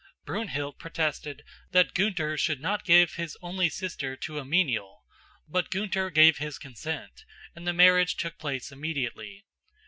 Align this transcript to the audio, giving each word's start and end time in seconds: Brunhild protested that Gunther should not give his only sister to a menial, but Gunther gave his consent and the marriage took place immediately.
Brunhild 0.25 0.79
protested 0.79 1.43
that 1.73 1.93
Gunther 1.93 2.35
should 2.35 2.59
not 2.59 2.83
give 2.85 3.13
his 3.13 3.37
only 3.43 3.69
sister 3.69 4.15
to 4.15 4.39
a 4.39 4.43
menial, 4.43 5.03
but 5.47 5.69
Gunther 5.69 6.09
gave 6.09 6.39
his 6.39 6.57
consent 6.57 7.23
and 7.55 7.67
the 7.67 7.71
marriage 7.73 8.15
took 8.17 8.39
place 8.39 8.71
immediately. 8.71 9.45